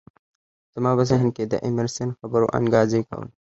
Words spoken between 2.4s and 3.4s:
انګازې کولې